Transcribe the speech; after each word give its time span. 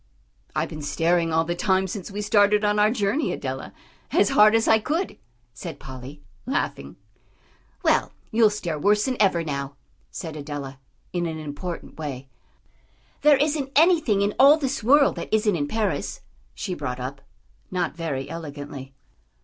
"I've 0.55 0.69
been 0.69 0.81
staring 0.81 1.31
all 1.31 1.43
the 1.43 1.53
time 1.53 1.85
since 1.85 2.09
we 2.09 2.23
started 2.23 2.63
on 2.65 2.79
our 2.79 2.89
journey, 2.89 3.31
Adela, 3.33 3.71
as 4.09 4.29
hard 4.29 4.55
as 4.55 4.67
I 4.67 4.79
could," 4.79 5.15
said 5.53 5.79
Polly, 5.79 6.23
laughing. 6.47 6.95
"Well, 7.83 8.11
you'll 8.31 8.49
stare 8.49 8.79
worse 8.79 9.05
than 9.05 9.15
ever 9.19 9.43
now," 9.43 9.75
said 10.09 10.35
Adela, 10.35 10.79
in 11.13 11.27
an 11.27 11.37
important 11.37 11.99
way. 11.99 12.27
"There 13.21 13.37
isn't 13.37 13.71
anything 13.75 14.23
in 14.23 14.33
all 14.39 14.57
this 14.57 14.83
world 14.83 15.17
that 15.17 15.31
isn't 15.31 15.55
in 15.55 15.67
Paris," 15.67 16.21
she 16.55 16.73
brought 16.73 16.99
up, 16.99 17.21
not 17.69 17.95
very 17.95 18.27
elegantly. 18.27 18.95